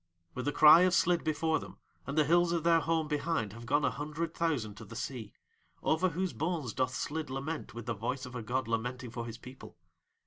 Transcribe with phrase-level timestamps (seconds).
[0.33, 3.67] With the cry of Slid before them and the hills of their home behind have
[3.67, 5.31] gone a hundred thousand to the sea,
[5.83, 9.37] over whose bones doth Slid lament with the voice of a god lamenting for his
[9.37, 9.77] people.